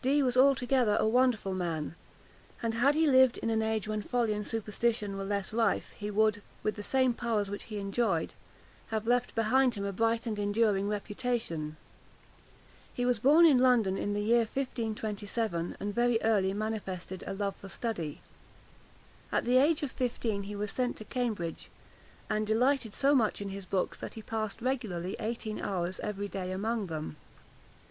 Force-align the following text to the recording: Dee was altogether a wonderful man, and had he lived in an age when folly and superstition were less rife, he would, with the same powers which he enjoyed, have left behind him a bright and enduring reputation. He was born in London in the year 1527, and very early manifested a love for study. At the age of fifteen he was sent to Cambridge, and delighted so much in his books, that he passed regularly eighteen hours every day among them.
Dee 0.00 0.22
was 0.22 0.34
altogether 0.34 0.96
a 0.98 1.06
wonderful 1.06 1.52
man, 1.52 1.94
and 2.62 2.72
had 2.72 2.94
he 2.94 3.06
lived 3.06 3.36
in 3.36 3.50
an 3.50 3.60
age 3.60 3.86
when 3.86 4.00
folly 4.00 4.32
and 4.32 4.46
superstition 4.46 5.14
were 5.18 5.26
less 5.26 5.52
rife, 5.52 5.90
he 5.98 6.10
would, 6.10 6.40
with 6.62 6.76
the 6.76 6.82
same 6.82 7.12
powers 7.12 7.50
which 7.50 7.64
he 7.64 7.76
enjoyed, 7.76 8.32
have 8.86 9.06
left 9.06 9.34
behind 9.34 9.74
him 9.74 9.84
a 9.84 9.92
bright 9.92 10.26
and 10.26 10.38
enduring 10.38 10.88
reputation. 10.88 11.76
He 12.94 13.04
was 13.04 13.18
born 13.18 13.44
in 13.44 13.58
London 13.58 13.98
in 13.98 14.14
the 14.14 14.22
year 14.22 14.46
1527, 14.46 15.76
and 15.78 15.94
very 15.94 16.18
early 16.22 16.54
manifested 16.54 17.22
a 17.26 17.34
love 17.34 17.54
for 17.54 17.68
study. 17.68 18.22
At 19.30 19.44
the 19.44 19.58
age 19.58 19.82
of 19.82 19.92
fifteen 19.92 20.44
he 20.44 20.56
was 20.56 20.70
sent 20.72 20.96
to 20.96 21.04
Cambridge, 21.04 21.70
and 22.30 22.46
delighted 22.46 22.94
so 22.94 23.14
much 23.14 23.42
in 23.42 23.50
his 23.50 23.66
books, 23.66 23.98
that 23.98 24.14
he 24.14 24.22
passed 24.22 24.62
regularly 24.62 25.14
eighteen 25.20 25.60
hours 25.60 26.00
every 26.00 26.28
day 26.28 26.52
among 26.52 26.86
them. 26.86 27.16